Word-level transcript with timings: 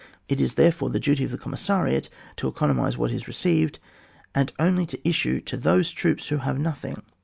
It 0.27 0.41
is 0.41 0.55
therefore 0.55 0.89
the 0.89 0.99
duty 0.99 1.23
of 1.25 1.29
the 1.29 1.37
commissariat 1.37 2.09
to 2.37 2.47
economise 2.47 2.97
what 2.97 3.11
is 3.11 3.27
received, 3.27 3.77
and 4.33 4.51
only 4.57 4.87
to 4.87 5.07
issue 5.07 5.41
to 5.41 5.57
those 5.57 5.91
troops 5.91 6.29
who 6.29 6.37
have 6.37 6.57
nothing. 6.57 7.03